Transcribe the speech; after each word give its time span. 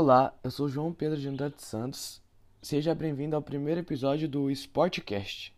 Olá, 0.00 0.32
eu 0.44 0.50
sou 0.52 0.68
João 0.68 0.92
Pedro 0.92 1.18
de 1.18 1.28
Andrade 1.28 1.60
Santos. 1.60 2.22
Seja 2.62 2.94
bem-vindo 2.94 3.34
ao 3.34 3.42
primeiro 3.42 3.80
episódio 3.80 4.28
do 4.28 4.48
Sportcast. 4.48 5.52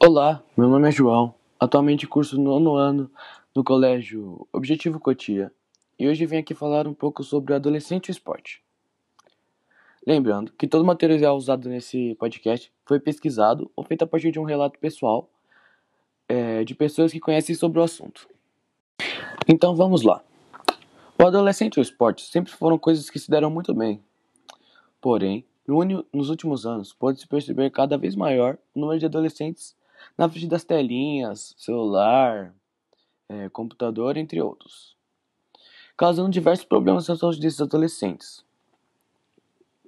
Olá, 0.00 0.42
meu 0.56 0.66
nome 0.66 0.88
é 0.88 0.90
João. 0.90 1.34
Atualmente 1.60 2.06
curso 2.06 2.40
nono 2.40 2.74
ano 2.74 3.10
no 3.54 3.62
colégio 3.62 4.48
Objetivo 4.50 4.98
Cotia 4.98 5.52
e 5.98 6.08
hoje 6.08 6.24
venho 6.24 6.40
aqui 6.40 6.54
falar 6.54 6.88
um 6.88 6.94
pouco 6.94 7.22
sobre 7.22 7.52
o 7.52 7.56
adolescente 7.56 8.06
e 8.06 8.10
o 8.10 8.12
esporte. 8.12 8.62
Lembrando 10.06 10.50
que 10.52 10.66
todo 10.66 10.80
o 10.80 10.86
material 10.86 11.36
usado 11.36 11.68
nesse 11.68 12.14
podcast 12.14 12.72
foi 12.86 12.98
pesquisado 12.98 13.70
ou 13.76 13.84
feito 13.84 14.02
a 14.04 14.06
partir 14.06 14.30
de 14.30 14.40
um 14.40 14.44
relato 14.44 14.78
pessoal 14.78 15.28
é, 16.26 16.64
de 16.64 16.74
pessoas 16.74 17.12
que 17.12 17.20
conhecem 17.20 17.54
sobre 17.54 17.80
o 17.80 17.82
assunto. 17.82 18.26
Então 19.46 19.76
vamos 19.76 20.00
lá. 20.00 20.25
O 21.18 21.26
adolescente 21.26 21.76
e 21.76 21.80
o 21.80 21.82
esporte 21.82 22.22
sempre 22.26 22.52
foram 22.52 22.78
coisas 22.78 23.08
que 23.08 23.18
se 23.18 23.30
deram 23.30 23.48
muito 23.48 23.72
bem. 23.72 24.02
Porém, 25.00 25.46
nos 26.12 26.28
últimos 26.28 26.66
anos, 26.66 26.92
pode-se 26.92 27.26
perceber 27.26 27.70
cada 27.70 27.96
vez 27.96 28.14
maior 28.14 28.58
o 28.74 28.80
número 28.80 28.98
de 29.00 29.06
adolescentes 29.06 29.74
na 30.16 30.28
frente 30.28 30.46
das 30.46 30.62
telinhas, 30.62 31.54
celular, 31.56 32.54
é, 33.30 33.48
computador, 33.48 34.18
entre 34.18 34.42
outros, 34.42 34.94
causando 35.96 36.30
diversos 36.30 36.66
problemas 36.66 37.08
na 37.08 37.16
saúde 37.16 37.40
desses 37.40 37.62
adolescentes, 37.62 38.44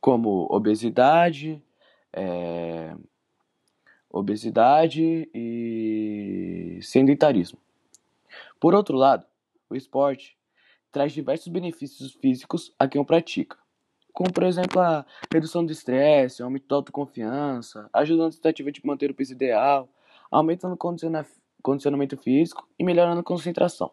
como 0.00 0.46
obesidade, 0.48 1.60
é, 2.12 2.96
obesidade 4.08 5.28
e 5.34 6.78
sedentarismo. 6.82 7.58
Por 8.60 8.74
outro 8.74 8.96
lado, 8.96 9.26
o 9.68 9.74
esporte 9.74 10.36
traz 10.92 11.12
diversos 11.12 11.48
benefícios 11.48 12.12
físicos 12.14 12.72
a 12.78 12.88
quem 12.88 13.00
o 13.00 13.04
pratica, 13.04 13.56
como 14.12 14.32
por 14.32 14.44
exemplo 14.44 14.80
a 14.80 15.04
redução 15.32 15.64
do 15.64 15.72
estresse, 15.72 16.42
aumento 16.42 16.66
da 16.68 16.76
autoconfiança, 16.76 17.90
ajuda 17.92 18.24
na 18.24 18.30
tentativa 18.30 18.72
de 18.72 18.80
manter 18.84 19.10
o 19.10 19.14
peso 19.14 19.32
ideal, 19.32 19.88
aumentando 20.30 20.74
o 20.74 21.22
condicionamento 21.62 22.16
físico 22.16 22.66
e 22.78 22.84
melhorando 22.84 23.20
a 23.20 23.24
concentração. 23.24 23.90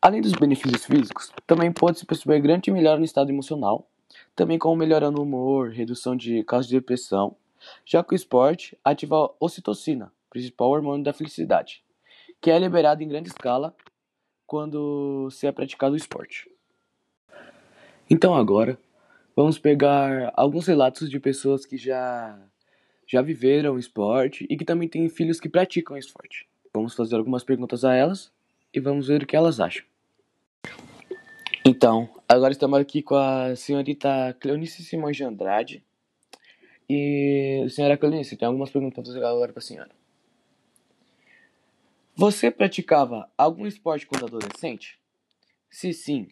Além 0.00 0.22
dos 0.22 0.32
benefícios 0.32 0.84
físicos, 0.84 1.32
também 1.46 1.72
pode-se 1.72 2.06
perceber 2.06 2.40
grande 2.40 2.70
melhora 2.70 2.98
no 2.98 3.04
estado 3.04 3.30
emocional, 3.30 3.86
também 4.34 4.58
como 4.58 4.76
melhorando 4.76 5.20
o 5.20 5.24
humor, 5.24 5.70
redução 5.70 6.16
de 6.16 6.42
casos 6.44 6.68
de 6.68 6.76
depressão, 6.76 7.36
já 7.84 8.02
que 8.02 8.14
o 8.14 8.16
esporte 8.16 8.78
ativa 8.82 9.16
a 9.16 9.30
ocitocina, 9.40 10.12
principal 10.30 10.70
hormônio 10.70 11.04
da 11.04 11.12
felicidade, 11.12 11.82
que 12.40 12.50
é 12.50 12.58
liberado 12.58 13.02
em 13.02 13.08
grande 13.08 13.28
escala 13.28 13.74
quando 14.48 15.28
se 15.30 15.46
é 15.46 15.52
praticado 15.52 15.92
o 15.92 15.96
esporte. 15.96 16.50
Então 18.08 18.34
agora, 18.34 18.78
vamos 19.36 19.58
pegar 19.58 20.32
alguns 20.34 20.66
relatos 20.66 21.10
de 21.10 21.20
pessoas 21.20 21.66
que 21.66 21.76
já 21.76 22.36
já 23.06 23.22
viveram 23.22 23.78
esporte 23.78 24.46
e 24.50 24.56
que 24.56 24.64
também 24.64 24.88
têm 24.88 25.08
filhos 25.08 25.38
que 25.38 25.48
praticam 25.48 25.96
esporte. 25.96 26.48
Vamos 26.74 26.94
fazer 26.94 27.16
algumas 27.16 27.44
perguntas 27.44 27.84
a 27.84 27.94
elas 27.94 28.32
e 28.72 28.80
vamos 28.80 29.08
ver 29.08 29.22
o 29.22 29.26
que 29.26 29.36
elas 29.36 29.60
acham. 29.60 29.84
Então, 31.64 32.08
agora 32.26 32.52
estamos 32.52 32.78
aqui 32.78 33.02
com 33.02 33.16
a 33.16 33.54
senhorita 33.54 34.34
Cleonice 34.40 34.82
Simões 34.82 35.16
de 35.16 35.24
Andrade. 35.24 35.84
E, 36.88 37.66
senhora 37.68 37.98
Cleonice, 37.98 38.36
tem 38.36 38.46
algumas 38.46 38.70
perguntas 38.70 39.14
agora 39.14 39.52
para 39.52 39.60
a 39.60 39.62
senhora. 39.62 39.90
Você 42.20 42.50
praticava 42.50 43.30
algum 43.38 43.64
esporte 43.64 44.04
quando 44.04 44.26
adolescente? 44.26 44.98
Se 45.70 45.92
sim, 45.92 46.26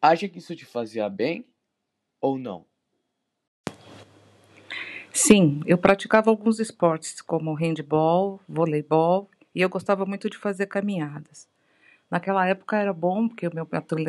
acha 0.00 0.26
que 0.26 0.38
isso 0.38 0.56
te 0.56 0.64
fazia 0.64 1.06
bem 1.06 1.44
ou 2.18 2.38
não? 2.38 2.64
Sim, 5.12 5.60
eu 5.66 5.76
praticava 5.76 6.30
alguns 6.30 6.58
esportes 6.58 7.20
como 7.20 7.52
handball, 7.52 8.40
voleibol 8.48 9.28
e 9.54 9.60
eu 9.60 9.68
gostava 9.68 10.06
muito 10.06 10.30
de 10.30 10.38
fazer 10.38 10.64
caminhadas. 10.64 11.46
Naquela 12.10 12.48
época 12.48 12.78
era 12.78 12.94
bom 12.94 13.28
porque 13.28 13.46
o 13.46 13.54
meu, 13.54 13.68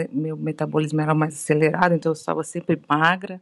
meu 0.10 0.38
metabolismo 0.38 1.02
era 1.02 1.14
mais 1.14 1.34
acelerado, 1.34 1.94
então 1.96 2.12
eu 2.12 2.16
estava 2.16 2.46
sempre 2.46 2.82
magra, 2.88 3.42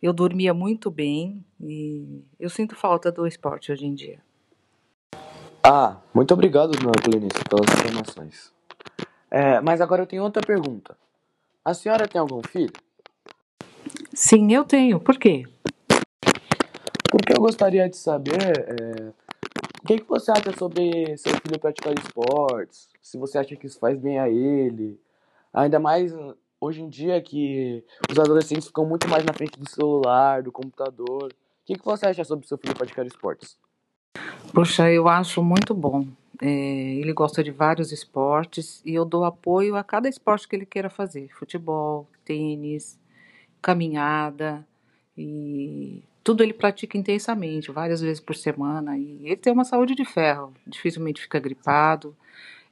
eu 0.00 0.14
dormia 0.14 0.54
muito 0.54 0.90
bem 0.90 1.44
e 1.60 2.24
eu 2.40 2.48
sinto 2.48 2.74
falta 2.74 3.12
do 3.12 3.26
esporte 3.26 3.70
hoje 3.70 3.84
em 3.84 3.94
dia. 3.94 4.18
Ah, 5.64 5.98
muito 6.12 6.34
obrigado, 6.34 6.72
dona 6.72 6.90
Clenice, 7.00 7.38
pelas 7.48 7.72
informações. 7.78 8.52
É, 9.30 9.60
mas 9.60 9.80
agora 9.80 10.02
eu 10.02 10.06
tenho 10.06 10.24
outra 10.24 10.42
pergunta. 10.44 10.96
A 11.64 11.72
senhora 11.72 12.08
tem 12.08 12.20
algum 12.20 12.42
filho? 12.42 12.72
Sim, 14.12 14.52
eu 14.52 14.64
tenho. 14.64 14.98
Por 14.98 15.16
quê? 15.16 15.44
Porque 17.08 17.32
eu 17.32 17.40
gostaria 17.40 17.88
de 17.88 17.96
saber 17.96 18.42
é, 18.42 19.12
o 19.82 19.86
que, 19.86 19.98
que 19.98 20.08
você 20.08 20.32
acha 20.32 20.52
sobre 20.58 21.16
seu 21.16 21.32
filho 21.32 21.60
praticar 21.60 21.94
esportes, 21.96 22.88
se 23.00 23.16
você 23.16 23.38
acha 23.38 23.54
que 23.54 23.66
isso 23.66 23.78
faz 23.78 23.96
bem 23.96 24.18
a 24.18 24.28
ele. 24.28 25.00
Ainda 25.54 25.78
mais 25.78 26.12
hoje 26.60 26.82
em 26.82 26.88
dia 26.88 27.22
que 27.22 27.84
os 28.10 28.18
adolescentes 28.18 28.66
ficam 28.66 28.84
muito 28.84 29.08
mais 29.08 29.24
na 29.24 29.32
frente 29.32 29.60
do 29.60 29.70
celular, 29.70 30.42
do 30.42 30.50
computador. 30.50 31.32
O 31.32 31.64
que, 31.64 31.76
que 31.76 31.84
você 31.84 32.06
acha 32.06 32.24
sobre 32.24 32.48
seu 32.48 32.58
filho 32.58 32.74
praticar 32.74 33.06
esportes? 33.06 33.56
Poxa, 34.54 34.90
eu 34.90 35.08
acho 35.08 35.42
muito 35.42 35.74
bom. 35.74 36.06
É, 36.40 36.46
ele 36.46 37.12
gosta 37.12 37.42
de 37.42 37.50
vários 37.50 37.92
esportes 37.92 38.82
e 38.84 38.94
eu 38.94 39.04
dou 39.04 39.24
apoio 39.24 39.76
a 39.76 39.84
cada 39.84 40.08
esporte 40.08 40.46
que 40.46 40.54
ele 40.56 40.66
queira 40.66 40.90
fazer: 40.90 41.28
futebol, 41.38 42.06
tênis, 42.24 42.98
caminhada 43.62 44.66
e 45.16 46.02
tudo 46.24 46.42
ele 46.42 46.52
pratica 46.52 46.98
intensamente, 46.98 47.70
várias 47.72 48.00
vezes 48.00 48.20
por 48.20 48.36
semana. 48.36 48.98
E 48.98 49.20
ele 49.24 49.36
tem 49.36 49.52
uma 49.52 49.64
saúde 49.64 49.94
de 49.94 50.04
ferro, 50.04 50.52
dificilmente 50.66 51.22
fica 51.22 51.38
gripado, 51.40 52.14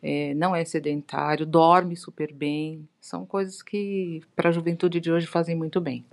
é, 0.03 0.35
não 0.35 0.55
é 0.55 0.65
sedentário, 0.65 1.47
dorme 1.47 1.97
super 1.97 2.33
bem. 2.33 2.89
São 3.01 3.25
coisas 3.27 3.63
que 3.63 4.23
para 4.37 4.51
a 4.51 4.53
juventude 4.53 5.01
de 5.01 5.11
hoje 5.13 5.27
fazem 5.27 5.57
muito 5.57 5.81
bem. 5.81 6.05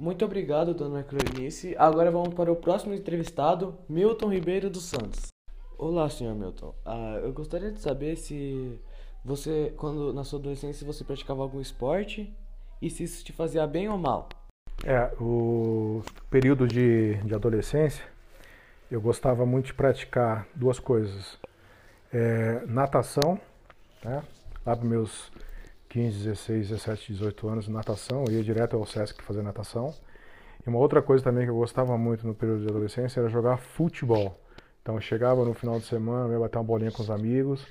Muito 0.00 0.24
obrigado, 0.24 0.72
dona 0.72 1.02
Cleonice. 1.02 1.74
Agora 1.76 2.08
vamos 2.08 2.32
para 2.32 2.52
o 2.52 2.56
próximo 2.56 2.94
entrevistado, 2.94 3.76
Milton 3.88 4.30
Ribeiro 4.30 4.70
dos 4.70 4.84
Santos. 4.84 5.26
Olá, 5.76 6.08
senhor 6.08 6.36
Milton. 6.36 6.72
Ah, 6.84 7.18
eu 7.20 7.32
gostaria 7.32 7.72
de 7.72 7.80
saber 7.80 8.16
se 8.16 8.80
você, 9.24 9.74
quando 9.76 10.12
na 10.12 10.22
sua 10.22 10.38
adolescência, 10.38 10.86
você 10.86 11.02
praticava 11.02 11.42
algum 11.42 11.60
esporte 11.60 12.32
e 12.80 12.88
se 12.88 13.02
isso 13.02 13.24
te 13.24 13.32
fazia 13.32 13.66
bem 13.66 13.88
ou 13.88 13.98
mal. 13.98 14.28
É, 14.84 15.12
o 15.20 16.00
período 16.30 16.68
de, 16.68 17.14
de 17.24 17.34
adolescência, 17.34 18.04
eu 18.88 19.00
gostava 19.00 19.44
muito 19.44 19.66
de 19.66 19.74
praticar 19.74 20.46
duas 20.54 20.78
coisas. 20.78 21.40
É, 22.12 22.62
natação, 22.66 23.40
né? 24.04 24.22
lá 24.64 24.76
para 24.76 24.88
meus 24.88 25.32
15, 25.88 26.24
16, 26.24 26.68
17, 26.68 27.12
18 27.14 27.48
anos, 27.48 27.68
natação, 27.68 28.24
eu 28.26 28.34
ia 28.34 28.42
direto 28.42 28.76
ao 28.76 28.84
Sesc 28.84 29.22
fazer 29.22 29.42
natação. 29.42 29.94
E 30.64 30.68
uma 30.68 30.78
outra 30.78 31.00
coisa 31.00 31.24
também 31.24 31.44
que 31.44 31.50
eu 31.50 31.56
gostava 31.56 31.96
muito 31.96 32.26
no 32.26 32.34
período 32.34 32.62
de 32.62 32.68
adolescência 32.68 33.20
era 33.20 33.28
jogar 33.28 33.56
futebol. 33.56 34.38
Então 34.82 34.96
eu 34.96 35.00
chegava 35.00 35.44
no 35.44 35.54
final 35.54 35.78
de 35.78 35.86
semana, 35.86 36.32
ia 36.32 36.38
bater 36.40 36.58
uma 36.58 36.64
bolinha 36.64 36.90
com 36.90 37.02
os 37.02 37.10
amigos, 37.10 37.66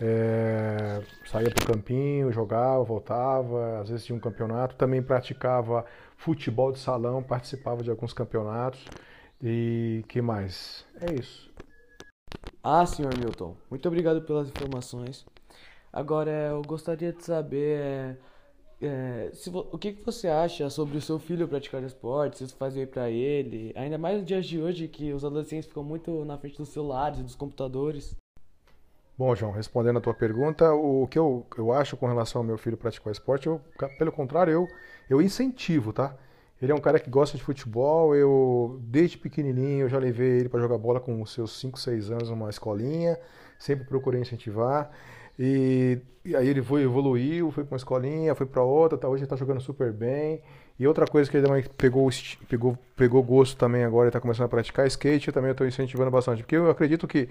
é, 0.00 1.02
saía 1.26 1.50
para 1.50 1.64
o 1.64 1.74
campinho, 1.74 2.30
jogava, 2.32 2.82
voltava, 2.84 3.80
às 3.80 3.88
vezes 3.88 4.04
tinha 4.04 4.16
um 4.16 4.20
campeonato. 4.20 4.76
Também 4.76 5.02
praticava 5.02 5.84
futebol 6.16 6.72
de 6.72 6.78
salão, 6.78 7.22
participava 7.22 7.82
de 7.82 7.90
alguns 7.90 8.12
campeonatos. 8.12 8.84
E 9.42 10.04
que 10.08 10.20
mais? 10.20 10.84
É 11.00 11.14
isso. 11.14 11.50
Ah, 12.62 12.84
senhor 12.84 13.16
Milton, 13.16 13.56
muito 13.70 13.86
obrigado 13.88 14.22
pelas 14.22 14.48
informações. 14.48 15.24
Agora, 15.98 16.30
eu 16.30 16.62
gostaria 16.62 17.12
de 17.12 17.24
saber 17.24 17.80
é, 17.80 18.16
é, 18.80 19.30
se, 19.34 19.50
o 19.50 19.76
que, 19.76 19.94
que 19.94 20.06
você 20.06 20.28
acha 20.28 20.70
sobre 20.70 20.96
o 20.96 21.00
seu 21.00 21.18
filho 21.18 21.48
praticar 21.48 21.82
esporte, 21.82 22.38
se 22.38 22.44
isso 22.44 22.54
faz 22.54 22.72
bem 22.72 22.86
para 22.86 23.10
ele, 23.10 23.72
ainda 23.74 23.98
mais 23.98 24.18
nos 24.18 24.24
dias 24.24 24.46
de 24.46 24.62
hoje 24.62 24.86
que 24.86 25.12
os 25.12 25.24
adolescentes 25.24 25.66
ficam 25.66 25.82
muito 25.82 26.24
na 26.24 26.38
frente 26.38 26.56
dos 26.56 26.68
celulares 26.68 27.18
e 27.18 27.24
dos 27.24 27.34
computadores. 27.34 28.14
Bom, 29.18 29.34
João, 29.34 29.50
respondendo 29.50 29.98
a 29.98 30.00
tua 30.00 30.14
pergunta, 30.14 30.72
o 30.72 31.08
que 31.08 31.18
eu, 31.18 31.44
eu 31.56 31.72
acho 31.72 31.96
com 31.96 32.06
relação 32.06 32.42
ao 32.42 32.46
meu 32.46 32.56
filho 32.56 32.76
praticar 32.76 33.12
esporte, 33.12 33.48
eu, 33.48 33.60
pelo 33.98 34.12
contrário, 34.12 34.52
eu, 34.52 34.68
eu 35.10 35.20
incentivo, 35.20 35.92
tá? 35.92 36.16
Ele 36.62 36.70
é 36.70 36.74
um 36.76 36.80
cara 36.80 37.00
que 37.00 37.10
gosta 37.10 37.36
de 37.36 37.42
futebol, 37.42 38.14
eu 38.14 38.78
desde 38.84 39.18
pequenininho 39.18 39.86
eu 39.86 39.88
já 39.88 39.98
levei 39.98 40.38
ele 40.38 40.48
para 40.48 40.60
jogar 40.60 40.78
bola 40.78 41.00
com 41.00 41.20
os 41.20 41.32
seus 41.32 41.58
5, 41.58 41.76
6 41.76 42.12
anos 42.12 42.30
numa 42.30 42.50
escolinha, 42.50 43.18
sempre 43.58 43.84
procurei 43.84 44.20
incentivar. 44.20 44.92
E, 45.38 45.98
e, 46.24 46.34
aí 46.34 46.48
ele 46.48 46.62
foi 46.62 46.82
evoluiu, 46.82 47.50
foi 47.50 47.64
para 47.64 47.74
uma 47.74 47.78
escolinha, 47.78 48.34
foi 48.34 48.46
para 48.46 48.62
outra, 48.62 48.98
tá, 48.98 49.08
hoje 49.08 49.20
ele 49.20 49.26
está 49.26 49.36
jogando 49.36 49.60
super 49.60 49.92
bem. 49.92 50.42
E 50.78 50.86
outra 50.86 51.06
coisa 51.06 51.30
que 51.30 51.36
ele 51.36 51.46
também 51.46 51.64
pegou, 51.76 52.08
pegou, 52.48 52.78
pegou 52.96 53.22
gosto 53.22 53.56
também 53.56 53.84
agora, 53.84 54.08
está 54.08 54.20
começando 54.20 54.46
a 54.46 54.48
praticar 54.48 54.86
skate, 54.86 55.28
eu 55.28 55.34
também 55.34 55.50
estou 55.50 55.66
incentivando 55.66 56.10
bastante, 56.10 56.42
porque 56.42 56.56
eu 56.56 56.70
acredito 56.70 57.06
que 57.06 57.28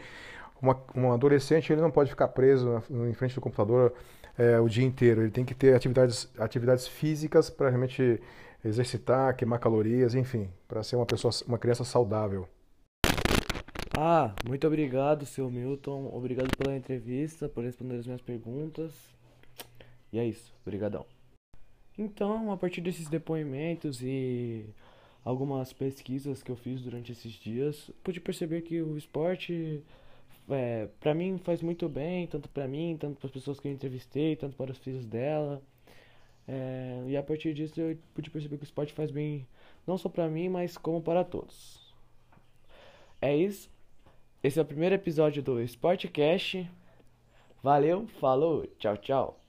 uma, 0.61 0.77
um 0.95 1.11
adolescente 1.11 1.71
ele 1.71 1.81
não 1.81 1.91
pode 1.91 2.09
ficar 2.09 2.27
preso 2.29 2.81
na, 2.89 3.07
em 3.09 3.13
frente 3.13 3.35
do 3.35 3.41
computador 3.41 3.93
é, 4.37 4.59
o 4.59 4.67
dia 4.67 4.85
inteiro. 4.85 5.21
Ele 5.21 5.31
tem 5.31 5.45
que 5.45 5.53
ter 5.53 5.75
atividades, 5.75 6.29
atividades 6.37 6.87
físicas 6.87 7.49
para 7.49 7.69
realmente 7.69 8.21
exercitar, 8.63 9.35
queimar 9.35 9.59
calorias, 9.59 10.15
enfim, 10.15 10.49
para 10.67 10.83
ser 10.83 10.95
uma 10.95 11.05
pessoa, 11.05 11.33
uma 11.47 11.57
criança 11.57 11.83
saudável. 11.83 12.47
Ah, 13.99 14.31
muito 14.47 14.67
obrigado, 14.67 15.25
seu 15.25 15.49
Milton. 15.49 16.11
Obrigado 16.13 16.55
pela 16.55 16.77
entrevista, 16.77 17.49
por 17.49 17.63
responder 17.63 17.95
as 17.95 18.05
minhas 18.05 18.21
perguntas. 18.21 18.93
E 20.13 20.19
é 20.19 20.23
isso, 20.23 20.53
obrigadão. 20.61 21.03
Então, 21.97 22.51
a 22.51 22.57
partir 22.57 22.79
desses 22.79 23.07
depoimentos 23.07 23.99
e 24.03 24.69
algumas 25.25 25.73
pesquisas 25.73 26.43
que 26.43 26.51
eu 26.51 26.55
fiz 26.55 26.79
durante 26.83 27.11
esses 27.11 27.31
dias, 27.31 27.89
pude 28.03 28.19
perceber 28.19 28.61
que 28.61 28.79
o 28.83 28.99
esporte, 28.99 29.81
é, 30.47 30.87
para 30.99 31.15
mim, 31.15 31.39
faz 31.39 31.63
muito 31.63 31.89
bem, 31.89 32.27
tanto 32.27 32.47
para 32.49 32.67
mim, 32.67 32.95
tanto 32.99 33.17
para 33.17 33.25
as 33.25 33.33
pessoas 33.33 33.59
que 33.59 33.67
eu 33.67 33.71
entrevistei, 33.71 34.35
tanto 34.35 34.55
para 34.55 34.71
os 34.71 34.77
filhos 34.77 35.07
dela. 35.07 35.59
É, 36.47 37.03
e 37.07 37.17
a 37.17 37.23
partir 37.23 37.51
disso 37.51 37.81
eu 37.81 37.97
pude 38.13 38.29
perceber 38.29 38.57
que 38.57 38.63
o 38.63 38.65
esporte 38.65 38.93
faz 38.93 39.09
bem 39.09 39.47
não 39.87 39.97
só 39.97 40.07
para 40.07 40.29
mim, 40.29 40.49
mas 40.49 40.77
como 40.77 41.01
para 41.01 41.23
todos. 41.23 41.91
É 43.19 43.35
isso. 43.35 43.75
Esse 44.43 44.59
é 44.59 44.61
o 44.61 44.65
primeiro 44.65 44.93
episódio 44.93 45.41
do 45.41 45.59
Sportcast. 45.61 46.69
Valeu, 47.63 48.07
falou, 48.19 48.67
tchau, 48.77 48.95
tchau. 48.97 49.46